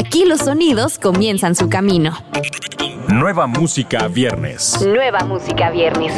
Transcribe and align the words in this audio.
Aquí 0.00 0.24
los 0.24 0.40
sonidos 0.40 0.98
comienzan 0.98 1.54
su 1.54 1.68
camino. 1.68 2.16
Nueva 3.08 3.46
música 3.46 4.08
viernes. 4.08 4.80
Nueva 4.80 5.26
música 5.26 5.68
viernes. 5.68 6.14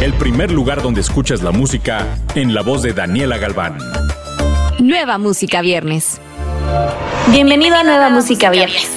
El 0.00 0.14
primer 0.14 0.50
lugar 0.50 0.80
donde 0.80 1.02
escuchas 1.02 1.42
la 1.42 1.50
música 1.50 2.06
en 2.34 2.54
la 2.54 2.62
voz 2.62 2.80
de 2.80 2.94
Daniela 2.94 3.36
Galván. 3.36 3.76
Nueva 4.78 5.18
música 5.18 5.60
viernes. 5.60 6.18
Bienvenido 7.26 7.76
a 7.76 7.84
Nueva 7.84 8.08
Música 8.08 8.48
Viernes, 8.48 8.88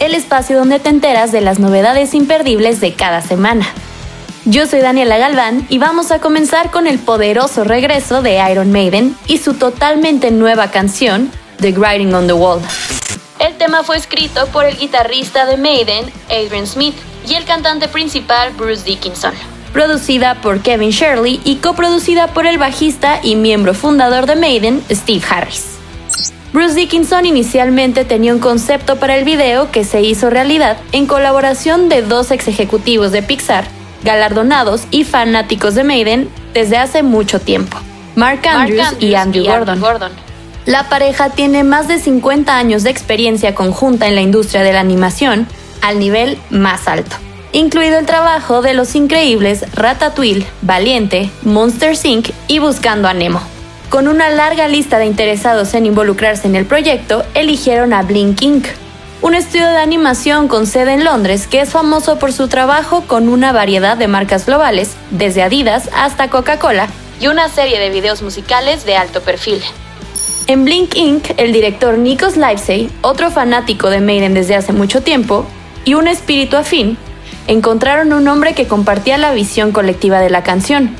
el 0.00 0.12
espacio 0.12 0.58
donde 0.58 0.78
te 0.78 0.90
enteras 0.90 1.32
de 1.32 1.40
las 1.40 1.58
novedades 1.58 2.12
imperdibles 2.12 2.78
de 2.82 2.92
cada 2.92 3.22
semana. 3.22 3.66
Yo 4.44 4.66
soy 4.66 4.80
Daniela 4.80 5.16
Galván 5.16 5.66
y 5.70 5.78
vamos 5.78 6.10
a 6.10 6.18
comenzar 6.18 6.70
con 6.70 6.86
el 6.86 6.98
poderoso 6.98 7.64
regreso 7.64 8.20
de 8.20 8.38
Iron 8.52 8.70
Maiden 8.70 9.16
y 9.28 9.38
su 9.38 9.54
totalmente 9.54 10.30
nueva 10.30 10.70
canción, 10.70 11.30
The 11.58 11.72
Writing 11.72 12.12
on 12.12 12.26
the 12.26 12.34
Wall. 12.34 12.60
El 13.62 13.68
tema 13.68 13.84
fue 13.84 13.96
escrito 13.96 14.48
por 14.48 14.64
el 14.64 14.76
guitarrista 14.76 15.46
de 15.46 15.56
Maiden, 15.56 16.06
Adrian 16.26 16.66
Smith, 16.66 16.96
y 17.28 17.34
el 17.34 17.44
cantante 17.44 17.86
principal, 17.86 18.50
Bruce 18.54 18.82
Dickinson. 18.82 19.32
Producida 19.72 20.34
por 20.40 20.62
Kevin 20.62 20.90
Shirley 20.90 21.40
y 21.44 21.58
coproducida 21.58 22.26
por 22.26 22.44
el 22.46 22.58
bajista 22.58 23.20
y 23.22 23.36
miembro 23.36 23.72
fundador 23.72 24.26
de 24.26 24.34
Maiden, 24.34 24.82
Steve 24.90 25.22
Harris. 25.30 25.78
Bruce 26.52 26.74
Dickinson 26.74 27.24
inicialmente 27.24 28.04
tenía 28.04 28.34
un 28.34 28.40
concepto 28.40 28.96
para 28.96 29.14
el 29.16 29.24
video 29.24 29.70
que 29.70 29.84
se 29.84 30.02
hizo 30.02 30.28
realidad 30.28 30.78
en 30.90 31.06
colaboración 31.06 31.88
de 31.88 32.02
dos 32.02 32.32
ex 32.32 32.48
ejecutivos 32.48 33.12
de 33.12 33.22
Pixar, 33.22 33.64
galardonados 34.02 34.86
y 34.90 35.04
fanáticos 35.04 35.76
de 35.76 35.84
Maiden 35.84 36.28
desde 36.52 36.78
hace 36.78 37.04
mucho 37.04 37.38
tiempo, 37.38 37.78
Mark 38.16 38.40
Andrews, 38.44 38.96
y 38.98 39.14
Andrew, 39.14 39.44
Gordon. 39.44 40.10
La 40.66 40.88
pareja 40.88 41.30
tiene 41.30 41.64
más 41.64 41.88
de 41.88 41.98
50 41.98 42.56
años 42.56 42.84
de 42.84 42.90
experiencia 42.90 43.52
conjunta 43.52 44.06
en 44.06 44.14
la 44.14 44.20
industria 44.20 44.62
de 44.62 44.72
la 44.72 44.78
animación 44.78 45.48
al 45.80 45.98
nivel 45.98 46.38
más 46.50 46.86
alto, 46.86 47.16
incluido 47.50 47.98
el 47.98 48.06
trabajo 48.06 48.62
de 48.62 48.72
los 48.72 48.94
increíbles 48.94 49.64
Ratatouille, 49.74 50.46
Valiente, 50.60 51.30
Monster 51.42 51.96
Inc. 52.04 52.30
y 52.46 52.60
Buscando 52.60 53.08
a 53.08 53.14
Nemo. 53.14 53.42
Con 53.90 54.06
una 54.06 54.30
larga 54.30 54.68
lista 54.68 54.98
de 54.98 55.06
interesados 55.06 55.74
en 55.74 55.84
involucrarse 55.84 56.46
en 56.46 56.54
el 56.54 56.64
proyecto, 56.64 57.24
eligieron 57.34 57.92
a 57.92 58.02
Blink 58.02 58.40
Inc., 58.42 58.68
un 59.20 59.34
estudio 59.34 59.66
de 59.66 59.78
animación 59.78 60.46
con 60.46 60.66
sede 60.68 60.94
en 60.94 61.04
Londres 61.04 61.48
que 61.48 61.60
es 61.60 61.70
famoso 61.70 62.18
por 62.20 62.32
su 62.32 62.46
trabajo 62.46 63.02
con 63.08 63.28
una 63.28 63.52
variedad 63.52 63.96
de 63.96 64.06
marcas 64.06 64.46
globales, 64.46 64.92
desde 65.10 65.42
Adidas 65.42 65.90
hasta 65.92 66.30
Coca-Cola, 66.30 66.88
y 67.20 67.26
una 67.26 67.48
serie 67.48 67.80
de 67.80 67.90
videos 67.90 68.22
musicales 68.22 68.84
de 68.84 68.96
alto 68.96 69.22
perfil. 69.22 69.60
En 70.52 70.66
Blink 70.66 70.96
Inc., 70.96 71.30
el 71.38 71.50
director 71.50 71.96
Nikos 71.96 72.36
Livesey, 72.36 72.90
otro 73.00 73.30
fanático 73.30 73.88
de 73.88 74.02
Maiden 74.02 74.34
desde 74.34 74.54
hace 74.54 74.74
mucho 74.74 75.02
tiempo, 75.02 75.46
y 75.86 75.94
un 75.94 76.08
espíritu 76.08 76.58
afín, 76.58 76.98
encontraron 77.46 78.12
un 78.12 78.28
hombre 78.28 78.52
que 78.52 78.66
compartía 78.66 79.16
la 79.16 79.32
visión 79.32 79.72
colectiva 79.72 80.20
de 80.20 80.28
la 80.28 80.42
canción, 80.42 80.94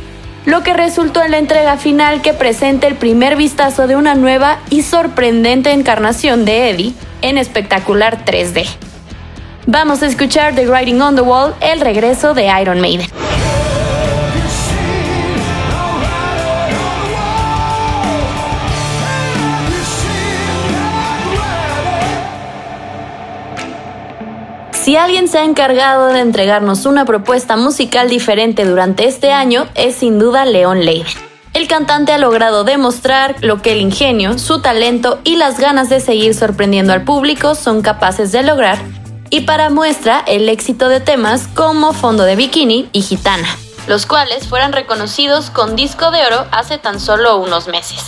lo 0.47 0.63
que 0.63 0.73
resultó 0.73 1.23
en 1.23 1.33
la 1.33 1.39
entrega 1.39 1.77
final 1.77 2.23
que 2.23 2.33
presenta 2.33 2.87
el 2.87 2.95
primer 2.95 3.37
vistazo 3.37 3.87
de 3.87 3.95
una 3.95 4.15
nueva 4.15 4.59
y 4.71 4.81
sorprendente 4.81 5.73
encarnación 5.73 6.47
de 6.47 6.71
Eddie 6.71 6.95
en 7.21 7.37
espectacular 7.37 8.25
3D. 8.25 8.67
Vamos 9.67 10.03
a 10.03 10.07
escuchar 10.07 10.55
The 10.55 10.67
Writing 10.67 11.03
on 11.03 11.15
the 11.15 11.21
Wall, 11.21 11.55
el 11.61 11.83
regreso 11.83 12.33
de 12.33 12.51
Iron 12.59 12.81
Maiden. 12.81 13.22
Si 24.83 24.97
alguien 24.97 25.29
se 25.29 25.39
ha 25.39 25.45
encargado 25.45 26.09
de 26.09 26.19
entregarnos 26.19 26.87
una 26.87 27.05
propuesta 27.05 27.57
musical 27.57 28.09
diferente 28.09 28.65
durante 28.65 29.07
este 29.07 29.31
año, 29.31 29.69
es 29.77 29.95
sin 29.95 30.19
duda 30.19 30.45
Leon 30.45 30.85
Leiden. 30.85 31.07
El 31.55 31.69
cantante 31.69 32.11
ha 32.11 32.19
logrado 32.19 32.65
demostrar 32.65 33.37
lo 33.43 33.63
que 33.63 33.75
el 33.75 33.81
ingenio, 33.81 34.41
su 34.41 34.61
talento 34.61 35.21
y 35.23 35.37
las 35.37 35.61
ganas 35.61 35.89
de 35.89 36.01
seguir 36.01 36.35
sorprendiendo 36.35 36.93
al 36.93 37.05
público 37.05 37.55
son 37.55 37.81
capaces 37.81 38.33
de 38.33 38.43
lograr, 38.43 38.79
y 39.31 39.43
para 39.43 39.71
muestra 39.71 40.25
el 40.27 40.49
éxito 40.49 40.89
de 40.89 40.99
temas 40.99 41.47
como 41.55 41.93
Fondo 41.93 42.25
de 42.25 42.35
Bikini 42.35 42.89
y 42.91 43.03
Gitana, 43.03 43.57
los 43.87 44.05
cuales 44.05 44.49
fueron 44.49 44.73
reconocidos 44.73 45.51
con 45.51 45.77
disco 45.77 46.11
de 46.11 46.27
oro 46.27 46.47
hace 46.51 46.79
tan 46.79 46.99
solo 46.99 47.37
unos 47.37 47.69
meses. 47.69 48.01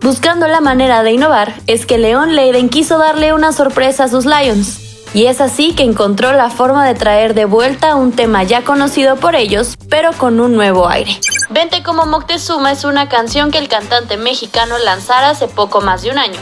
Buscando 0.00 0.48
la 0.48 0.62
manera 0.62 1.02
de 1.02 1.12
innovar, 1.12 1.52
es 1.66 1.84
que 1.84 1.98
Leon 1.98 2.34
Leiden 2.34 2.70
quiso 2.70 2.96
darle 2.96 3.34
una 3.34 3.52
sorpresa 3.52 4.04
a 4.04 4.08
sus 4.08 4.24
Lions, 4.24 4.89
y 5.12 5.26
es 5.26 5.40
así 5.40 5.74
que 5.74 5.82
encontró 5.82 6.32
la 6.32 6.50
forma 6.50 6.86
de 6.86 6.94
traer 6.94 7.34
de 7.34 7.44
vuelta 7.44 7.96
un 7.96 8.12
tema 8.12 8.42
ya 8.44 8.62
conocido 8.62 9.16
por 9.16 9.34
ellos, 9.34 9.76
pero 9.88 10.12
con 10.12 10.40
un 10.40 10.54
nuevo 10.54 10.88
aire. 10.88 11.18
Vente 11.50 11.82
como 11.82 12.06
Moctezuma 12.06 12.72
es 12.72 12.84
una 12.84 13.08
canción 13.08 13.50
que 13.50 13.58
el 13.58 13.68
cantante 13.68 14.16
mexicano 14.16 14.78
lanzara 14.78 15.30
hace 15.30 15.48
poco 15.48 15.80
más 15.80 16.02
de 16.02 16.10
un 16.10 16.18
año. 16.18 16.38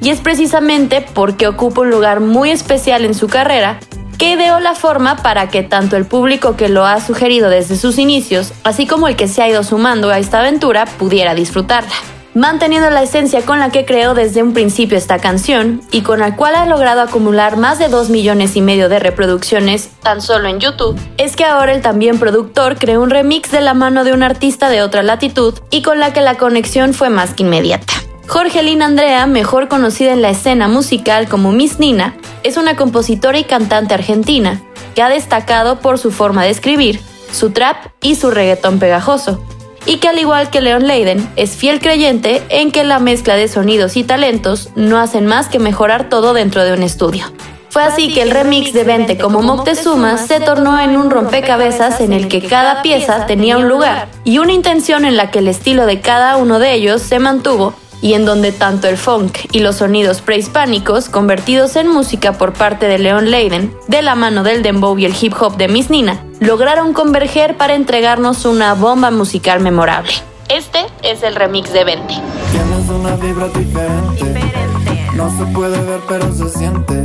Y 0.00 0.10
es 0.10 0.20
precisamente 0.20 1.06
porque 1.14 1.46
ocupa 1.46 1.82
un 1.82 1.90
lugar 1.90 2.20
muy 2.20 2.50
especial 2.50 3.04
en 3.04 3.14
su 3.14 3.28
carrera 3.28 3.80
que 4.18 4.30
ideó 4.30 4.60
la 4.60 4.74
forma 4.74 5.16
para 5.16 5.48
que 5.48 5.62
tanto 5.62 5.96
el 5.96 6.06
público 6.06 6.56
que 6.56 6.70
lo 6.70 6.86
ha 6.86 7.00
sugerido 7.00 7.50
desde 7.50 7.76
sus 7.76 7.98
inicios, 7.98 8.52
así 8.64 8.86
como 8.86 9.08
el 9.08 9.16
que 9.16 9.28
se 9.28 9.42
ha 9.42 9.48
ido 9.48 9.62
sumando 9.62 10.10
a 10.10 10.18
esta 10.18 10.40
aventura, 10.40 10.86
pudiera 10.86 11.34
disfrutarla 11.34 11.94
manteniendo 12.36 12.90
la 12.90 13.02
esencia 13.02 13.40
con 13.40 13.60
la 13.60 13.70
que 13.70 13.86
creó 13.86 14.12
desde 14.12 14.42
un 14.42 14.52
principio 14.52 14.98
esta 14.98 15.18
canción 15.18 15.80
y 15.90 16.02
con 16.02 16.20
la 16.20 16.36
cual 16.36 16.54
ha 16.54 16.66
logrado 16.66 17.00
acumular 17.00 17.56
más 17.56 17.78
de 17.78 17.88
2 17.88 18.10
millones 18.10 18.56
y 18.56 18.60
medio 18.60 18.90
de 18.90 18.98
reproducciones 18.98 19.88
tan 20.02 20.20
solo 20.20 20.46
en 20.46 20.60
YouTube, 20.60 21.00
es 21.16 21.34
que 21.34 21.46
ahora 21.46 21.72
el 21.72 21.80
también 21.80 22.18
productor 22.18 22.76
creó 22.76 23.00
un 23.00 23.08
remix 23.08 23.50
de 23.50 23.62
la 23.62 23.72
mano 23.72 24.04
de 24.04 24.12
un 24.12 24.22
artista 24.22 24.68
de 24.68 24.82
otra 24.82 25.02
latitud 25.02 25.54
y 25.70 25.80
con 25.80 25.98
la 25.98 26.12
que 26.12 26.20
la 26.20 26.34
conexión 26.34 26.92
fue 26.92 27.08
más 27.08 27.32
que 27.32 27.42
inmediata. 27.42 27.94
Jorgelina 28.28 28.84
Andrea, 28.84 29.26
mejor 29.26 29.68
conocida 29.68 30.12
en 30.12 30.20
la 30.20 30.28
escena 30.28 30.68
musical 30.68 31.28
como 31.28 31.52
Miss 31.52 31.78
Nina, 31.78 32.16
es 32.42 32.58
una 32.58 32.76
compositora 32.76 33.38
y 33.38 33.44
cantante 33.44 33.94
argentina 33.94 34.60
que 34.94 35.00
ha 35.00 35.08
destacado 35.08 35.80
por 35.80 35.98
su 35.98 36.10
forma 36.10 36.44
de 36.44 36.50
escribir, 36.50 37.00
su 37.32 37.52
trap 37.52 37.76
y 38.02 38.14
su 38.14 38.30
reggaetón 38.30 38.78
pegajoso 38.78 39.40
y 39.86 39.98
que 39.98 40.08
al 40.08 40.18
igual 40.18 40.50
que 40.50 40.60
Leon 40.60 40.86
Leiden 40.86 41.28
es 41.36 41.56
fiel 41.56 41.80
creyente 41.80 42.42
en 42.48 42.72
que 42.72 42.84
la 42.84 42.98
mezcla 42.98 43.36
de 43.36 43.48
sonidos 43.48 43.96
y 43.96 44.04
talentos 44.04 44.70
no 44.74 44.98
hacen 44.98 45.26
más 45.26 45.48
que 45.48 45.58
mejorar 45.58 46.08
todo 46.08 46.34
dentro 46.34 46.64
de 46.64 46.72
un 46.72 46.82
estudio. 46.82 47.26
Fue 47.70 47.82
así 47.82 48.12
que 48.12 48.22
el 48.22 48.30
remix 48.30 48.72
de 48.72 48.84
Vente 48.84 49.18
como 49.18 49.42
Moctezuma 49.42 50.16
se 50.16 50.40
tornó 50.40 50.80
en 50.80 50.96
un 50.96 51.10
rompecabezas 51.10 52.00
en 52.00 52.14
el 52.14 52.26
que 52.26 52.40
cada 52.40 52.80
pieza 52.80 53.26
tenía 53.26 53.58
un 53.58 53.68
lugar 53.68 54.08
y 54.24 54.38
una 54.38 54.52
intención 54.52 55.04
en 55.04 55.16
la 55.16 55.30
que 55.30 55.40
el 55.40 55.48
estilo 55.48 55.84
de 55.84 56.00
cada 56.00 56.38
uno 56.38 56.58
de 56.58 56.72
ellos 56.72 57.02
se 57.02 57.18
mantuvo 57.18 57.74
y 58.06 58.14
en 58.14 58.24
donde 58.24 58.52
tanto 58.52 58.86
el 58.86 58.98
funk 58.98 59.36
y 59.50 59.58
los 59.58 59.76
sonidos 59.76 60.20
prehispánicos 60.20 61.08
convertidos 61.08 61.74
en 61.74 61.88
música 61.88 62.34
por 62.34 62.52
parte 62.52 62.86
de 62.86 63.00
Leon 63.00 63.32
Leiden, 63.32 63.74
de 63.88 64.00
la 64.00 64.14
mano 64.14 64.44
del 64.44 64.62
dembow 64.62 64.96
y 64.96 65.06
el 65.06 65.14
hip 65.20 65.34
hop 65.40 65.56
de 65.56 65.66
Miss 65.66 65.90
Nina, 65.90 66.24
lograron 66.38 66.92
converger 66.92 67.56
para 67.56 67.74
entregarnos 67.74 68.44
una 68.44 68.74
bomba 68.74 69.10
musical 69.10 69.58
memorable. 69.58 70.12
Este 70.48 70.86
es 71.02 71.24
el 71.24 71.34
remix 71.34 71.72
de 71.72 71.82
20. 71.82 72.06
Tienes 72.52 72.88
una 72.88 73.16
vibra 73.16 73.48
diferente. 73.48 75.10
No 75.16 75.28
se 75.36 75.44
puede 75.46 75.82
ver, 75.82 75.98
pero 76.08 76.32
se 76.32 76.48
siente. 76.48 77.04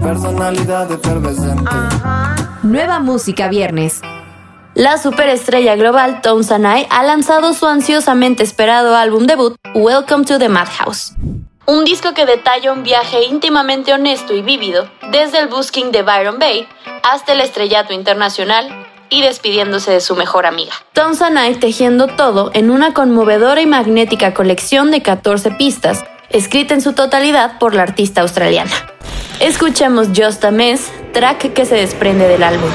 Personalidad 0.00 0.92
efervescente. 0.92 1.72
Nueva 2.62 3.00
música 3.00 3.48
viernes. 3.48 4.00
La 4.74 4.96
superestrella 4.96 5.76
global 5.76 6.22
Tones 6.22 6.50
and 6.50 6.64
I 6.64 6.86
ha 6.88 7.02
lanzado 7.02 7.52
su 7.52 7.66
ansiosamente 7.66 8.42
esperado 8.42 8.96
álbum 8.96 9.26
debut, 9.26 9.54
Welcome 9.74 10.24
to 10.24 10.38
the 10.38 10.48
Madhouse. 10.48 11.12
Un 11.66 11.84
disco 11.84 12.14
que 12.14 12.24
detalla 12.24 12.72
un 12.72 12.82
viaje 12.82 13.22
íntimamente 13.24 13.92
honesto 13.92 14.34
y 14.34 14.40
vívido, 14.40 14.88
desde 15.10 15.40
el 15.40 15.48
busking 15.48 15.92
de 15.92 16.02
Byron 16.02 16.38
Bay 16.38 16.66
hasta 17.02 17.34
el 17.34 17.42
estrellato 17.42 17.92
internacional 17.92 18.86
y 19.10 19.20
despidiéndose 19.20 19.90
de 19.92 20.00
su 20.00 20.16
mejor 20.16 20.46
amiga. 20.46 20.72
Tones 20.94 21.20
and 21.20 21.38
I 21.38 21.54
tejiendo 21.56 22.06
todo 22.06 22.50
en 22.54 22.70
una 22.70 22.94
conmovedora 22.94 23.60
y 23.60 23.66
magnética 23.66 24.32
colección 24.32 24.90
de 24.90 25.02
14 25.02 25.50
pistas, 25.50 26.02
escrita 26.30 26.72
en 26.72 26.80
su 26.80 26.94
totalidad 26.94 27.58
por 27.58 27.74
la 27.74 27.82
artista 27.82 28.22
australiana. 28.22 28.72
Escuchemos 29.38 30.08
Just 30.16 30.42
a 30.46 30.50
Mess, 30.50 30.90
track 31.12 31.52
que 31.52 31.66
se 31.66 31.74
desprende 31.74 32.26
del 32.26 32.42
álbum. 32.42 32.70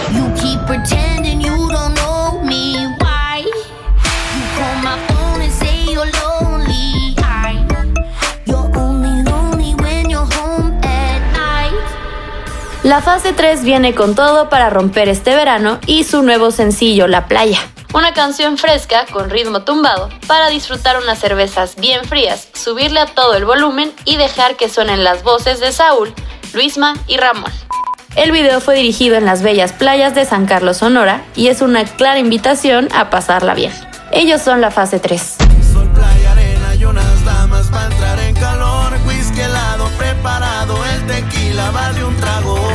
La 12.88 13.02
fase 13.02 13.34
3 13.34 13.66
viene 13.66 13.94
con 13.94 14.16
todo 14.16 14.48
para 14.48 14.70
romper 14.70 15.10
este 15.10 15.36
verano 15.36 15.78
y 15.88 16.06
su 16.06 16.22
nuevo 16.22 16.52
sencillo 16.52 17.06
La 17.08 17.28
Playa. 17.28 17.60
Una 17.94 18.14
canción 18.14 18.58
fresca 18.58 19.06
con 19.12 19.30
ritmo 19.30 19.64
tumbado 19.64 20.08
para 20.26 20.48
disfrutar 20.48 20.98
unas 20.98 21.20
cervezas 21.20 21.76
bien 21.76 22.06
frías, 22.06 22.48
subirle 22.54 23.02
a 23.02 23.08
todo 23.08 23.34
el 23.36 23.44
volumen 23.44 23.92
y 24.06 24.16
dejar 24.16 24.56
que 24.56 24.70
suenen 24.70 25.04
las 25.04 25.24
voces 25.24 25.60
de 25.60 25.74
Saúl 25.74 26.14
Luisma 26.54 26.94
y 27.08 27.18
Ramón. 27.18 27.52
El 28.16 28.32
video 28.32 28.62
fue 28.62 28.76
dirigido 28.76 29.18
en 29.18 29.26
las 29.26 29.44
bellas 29.44 29.74
playas 29.74 30.16
de 30.16 30.24
San 30.24 30.46
Carlos, 30.46 30.78
Sonora, 30.78 31.26
y 31.36 31.50
es 31.50 31.62
una 31.62 31.84
clara 31.84 32.20
invitación 32.20 32.88
a 32.96 33.10
pasarla 33.10 33.54
bien. 33.54 33.74
Ellos 34.14 34.42
son 34.42 34.62
la 34.62 34.72
fase 34.72 35.00
3. 35.00 35.36
Sol, 35.74 35.90
playa, 35.94 36.32
arena 36.32 36.76
y 36.76 36.86
unas 36.86 37.26
damas 37.26 37.68
para 37.68 37.88
entrar 37.88 38.20
en 38.22 38.36
calor. 38.36 38.94
Whisky 39.06 39.42
helado 39.42 39.90
preparado, 39.98 40.78
el 40.86 41.06
tequila 41.06 41.70
vale 41.72 42.06
un 42.06 42.16
trago. 42.16 42.67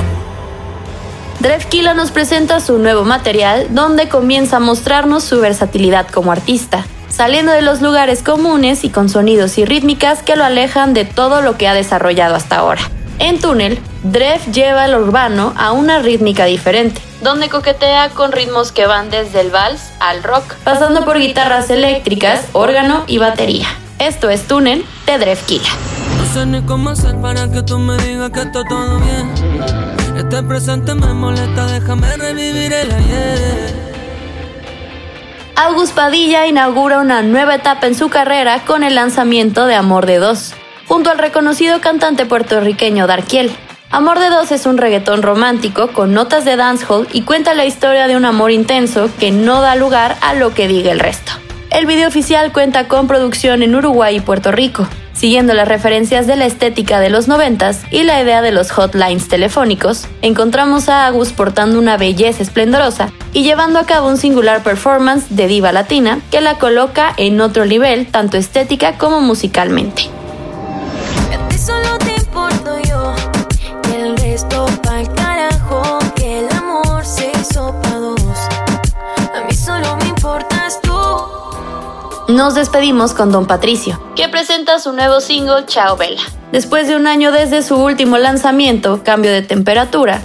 Drefkila 1.43 1.93
nos 1.95 2.13
presenta 2.13 2.61
su 2.61 2.79
nuevo 2.79 3.03
material, 3.03 3.67
donde 3.71 4.09
comienza 4.09 4.59
a 4.59 4.61
mostrarnos 4.61 5.25
su 5.25 5.41
versatilidad 5.41 6.07
como 6.07 6.31
artista, 6.31 6.87
saliendo 7.09 7.51
de 7.51 7.63
los 7.63 7.83
lugares 7.83 8.23
comunes 8.23 8.85
y 8.85 8.91
con 8.91 9.09
sonidos 9.09 9.59
y 9.59 9.65
rítmicas 9.65 10.23
que 10.23 10.37
lo 10.37 10.45
alejan 10.45 10.95
de 10.95 11.05
todo 11.05 11.43
lo 11.43 11.59
que 11.59 11.67
ha 11.67 11.75
desarrollado 11.75 12.37
hasta 12.37 12.59
ahora. 12.59 12.83
En 13.19 13.41
Túnel, 13.41 13.81
Dref 14.05 14.53
lleva 14.53 14.85
el 14.85 14.95
urbano 14.95 15.53
a 15.57 15.73
una 15.73 15.99
rítmica 15.99 16.45
diferente, 16.45 17.01
donde 17.23 17.49
coquetea 17.49 18.11
con 18.11 18.31
ritmos 18.31 18.71
que 18.71 18.87
van 18.87 19.11
desde 19.11 19.41
el 19.41 19.51
vals 19.51 19.83
al 19.99 20.23
rock, 20.23 20.55
pasando 20.63 21.05
por 21.05 21.19
guitarras 21.19 21.71
eléctricas, 21.71 22.47
órgano 22.53 23.03
y 23.09 23.19
batería. 23.19 23.67
Esto 23.99 24.31
es 24.31 24.47
Túnel 24.47 24.85
de 25.07 25.19
Drefkila. 25.19 25.71
No 26.19 26.35
sé 26.35 26.47
ni 26.47 26.63
cómo 26.63 26.91
hacer 26.91 27.17
para 27.21 27.51
que 27.51 27.65
tú 27.65 27.81
me 27.81 27.97
digas 27.97 28.31
que 28.31 28.43
está 28.43 28.63
todo 28.63 29.01
bien. 29.01 29.92
Este 30.33 30.47
Padilla 35.95 36.47
inaugura 36.47 37.01
una 37.01 37.21
nueva 37.23 37.57
etapa 37.57 37.87
en 37.87 37.95
su 37.95 38.09
carrera 38.09 38.65
con 38.65 38.83
el 38.83 38.95
lanzamiento 38.95 39.67
de 39.67 39.75
Amor 39.75 40.07
de 40.07 40.17
Dos, 40.17 40.55
junto 40.89 41.11
al 41.11 41.19
reconocido 41.19 41.83
cantante 41.83 42.25
puertorriqueño 42.25 43.07
Darkiel. 43.07 43.55
Amor 43.91 44.21
de 44.21 44.31
Dos 44.31 44.53
es 44.53 44.65
un 44.65 44.79
reggaetón 44.79 45.21
romántico 45.21 45.89
con 45.89 46.15
notas 46.15 46.47
de 46.47 46.57
dancehall 46.57 47.09
y 47.13 47.23
cuenta 47.23 47.53
la 47.53 47.67
historia 47.67 48.07
de 48.07 48.17
un 48.17 48.25
amor 48.25 48.53
intenso 48.53 49.11
que 49.21 49.33
no 49.33 49.61
da 49.61 49.77
lugar 49.77 50.17
a 50.23 50.33
lo 50.33 50.55
que 50.55 50.67
diga 50.67 50.93
el 50.93 51.01
resto. 51.01 51.33
El 51.69 51.85
video 51.85 52.09
oficial 52.09 52.53
cuenta 52.53 52.89
con 52.89 53.07
producción 53.07 53.63
en 53.63 53.75
Uruguay 53.75 54.17
y 54.17 54.21
Puerto 54.21 54.51
Rico, 54.51 54.89
siguiendo 55.13 55.55
las 55.55 55.69
referencias 55.69 56.27
de 56.27 56.37
la 56.37 56.47
estética 56.47 57.01
de 57.01 57.11
los 57.11 57.29
noventas 57.29 57.83
y 57.91 58.03
la 58.03 58.23
idea 58.23 58.43
de 58.43 58.53
los 58.53 58.71
hotlines 58.71 59.29
telefónicos, 59.29 60.07
encontramos 60.23 60.89
a 60.89 61.07
Agus 61.07 61.33
portando 61.33 61.79
una 61.79 61.97
belleza 61.97 62.43
esplendorosa 62.43 63.13
y 63.33 63.43
llevando 63.45 63.79
a 63.79 63.87
cabo 63.87 64.09
un 64.09 64.19
singular 64.19 64.63
performance 64.63 65.27
de 65.31 65.47
diva 65.47 65.73
latina 65.73 66.21
que 66.31 66.41
la 66.41 66.59
coloca 66.59 67.13
en 67.17 67.41
otro 67.41 67.65
nivel, 67.65 68.07
tanto 68.07 68.37
estética 68.37 68.99
como 68.99 69.21
musicalmente. 69.21 70.11
Nos 82.33 82.55
despedimos 82.55 83.13
con 83.13 83.31
Don 83.31 83.45
Patricio, 83.45 84.03
que 84.17 84.27
presenta 84.27 84.79
su 84.79 84.95
nuevo 84.95 85.21
single 85.21 85.67
Chao 85.67 85.99
Vela. 85.99 86.23
Después 86.51 86.89
de 86.89 86.97
un 86.97 87.07
año 87.07 87.31
desde 87.31 87.63
su 87.63 87.77
último 87.77 88.17
lanzamiento, 88.17 89.03
Cambio 89.05 89.31
de 89.31 89.43
Temperatura, 89.43 90.23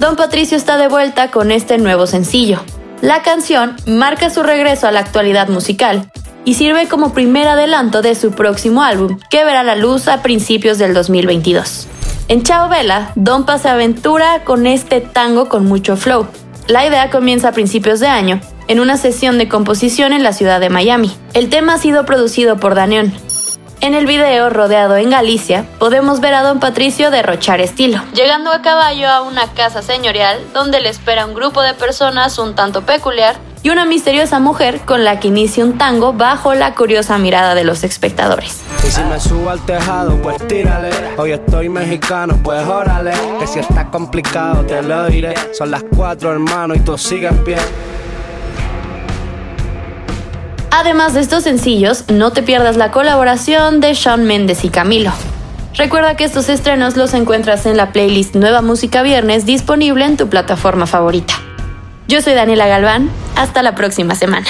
Don 0.00 0.16
Patricio 0.16 0.56
está 0.56 0.78
de 0.78 0.88
vuelta 0.88 1.30
con 1.30 1.50
este 1.50 1.76
nuevo 1.76 2.06
sencillo. 2.06 2.60
La 3.02 3.20
canción 3.20 3.76
marca 3.86 4.30
su 4.30 4.42
regreso 4.42 4.88
a 4.88 4.90
la 4.90 5.00
actualidad 5.00 5.48
musical 5.48 6.10
y 6.46 6.54
sirve 6.54 6.88
como 6.88 7.12
primer 7.12 7.46
adelanto 7.46 8.00
de 8.00 8.14
su 8.14 8.30
próximo 8.30 8.82
álbum, 8.82 9.18
que 9.28 9.44
verá 9.44 9.62
la 9.62 9.76
luz 9.76 10.08
a 10.08 10.22
principios 10.22 10.78
del 10.78 10.94
2022. 10.94 11.88
En 12.28 12.42
Chao 12.42 12.70
Vela, 12.70 13.12
Don 13.16 13.44
se 13.60 13.68
aventura 13.68 14.44
con 14.44 14.66
este 14.66 15.02
tango 15.02 15.50
con 15.50 15.66
mucho 15.66 15.98
flow. 15.98 16.26
La 16.68 16.86
idea 16.86 17.10
comienza 17.10 17.48
a 17.48 17.52
principios 17.52 18.00
de 18.00 18.06
año, 18.06 18.40
en 18.70 18.78
una 18.78 18.96
sesión 18.96 19.36
de 19.36 19.48
composición 19.48 20.12
en 20.12 20.22
la 20.22 20.32
ciudad 20.32 20.60
de 20.60 20.70
Miami. 20.70 21.12
El 21.34 21.48
tema 21.48 21.74
ha 21.74 21.78
sido 21.78 22.06
producido 22.06 22.58
por 22.58 22.76
Danión. 22.76 23.12
En 23.80 23.94
el 23.94 24.06
video, 24.06 24.48
rodeado 24.48 24.96
en 24.96 25.10
Galicia, 25.10 25.64
podemos 25.80 26.20
ver 26.20 26.34
a 26.34 26.44
don 26.44 26.60
Patricio 26.60 27.10
derrochar 27.10 27.60
estilo, 27.60 28.00
llegando 28.14 28.52
a 28.52 28.62
caballo 28.62 29.08
a 29.08 29.22
una 29.22 29.48
casa 29.54 29.82
señorial 29.82 30.38
donde 30.54 30.80
le 30.80 30.88
espera 30.88 31.26
un 31.26 31.34
grupo 31.34 31.62
de 31.62 31.74
personas 31.74 32.38
un 32.38 32.54
tanto 32.54 32.82
peculiar 32.82 33.34
y 33.64 33.70
una 33.70 33.86
misteriosa 33.86 34.38
mujer 34.38 34.80
con 34.86 35.02
la 35.02 35.18
que 35.18 35.26
inicia 35.26 35.64
un 35.64 35.76
tango 35.76 36.12
bajo 36.12 36.54
la 36.54 36.76
curiosa 36.76 37.18
mirada 37.18 37.56
de 37.56 37.64
los 37.64 37.82
espectadores. 37.82 38.60
Y 38.86 38.90
si 38.90 39.02
me 39.02 39.18
subo 39.18 39.50
al 39.50 39.60
tejado, 39.66 40.14
pues 40.22 40.46
tírale. 40.46 40.90
Hoy 41.16 41.32
estoy 41.32 41.68
mexicano, 41.68 42.38
pues 42.44 42.64
órale. 42.64 43.14
Que 43.40 43.48
si 43.48 43.58
está 43.58 43.90
complicado, 43.90 44.64
te 44.64 44.80
lo 44.80 45.06
diré. 45.06 45.34
Son 45.52 45.72
las 45.72 45.82
cuatro, 45.94 46.30
hermano, 46.30 46.76
y 46.76 46.80
tú 46.80 46.96
sigues 46.96 47.32
en 47.32 47.44
pie. 47.44 47.56
Además 50.70 51.14
de 51.14 51.20
estos 51.20 51.44
sencillos, 51.44 52.04
no 52.08 52.32
te 52.32 52.42
pierdas 52.42 52.76
la 52.76 52.90
colaboración 52.90 53.80
de 53.80 53.94
Shawn 53.94 54.24
Mendes 54.24 54.64
y 54.64 54.70
Camilo. 54.70 55.12
Recuerda 55.74 56.16
que 56.16 56.24
estos 56.24 56.48
estrenos 56.48 56.96
los 56.96 57.12
encuentras 57.14 57.66
en 57.66 57.76
la 57.76 57.92
playlist 57.92 58.34
Nueva 58.34 58.62
Música 58.62 59.02
Viernes 59.02 59.46
disponible 59.46 60.04
en 60.04 60.16
tu 60.16 60.28
plataforma 60.28 60.86
favorita. 60.86 61.34
Yo 62.08 62.22
soy 62.22 62.34
Daniela 62.34 62.66
Galván, 62.66 63.10
hasta 63.36 63.62
la 63.62 63.74
próxima 63.74 64.14
semana. 64.14 64.46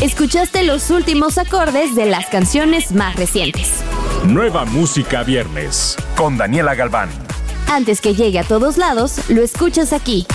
Escuchaste 0.00 0.62
los 0.62 0.90
últimos 0.90 1.38
acordes 1.38 1.94
de 1.94 2.06
las 2.06 2.26
canciones 2.26 2.92
más 2.92 3.16
recientes. 3.16 3.80
Nueva 4.24 4.64
Música 4.64 5.22
Viernes 5.22 5.96
con 6.16 6.36
Daniela 6.36 6.74
Galván. 6.74 7.08
Antes 7.68 8.00
que 8.00 8.14
llegue 8.14 8.38
a 8.38 8.44
todos 8.44 8.76
lados, 8.76 9.18
lo 9.28 9.42
escuchas 9.42 9.92
aquí. 9.92 10.26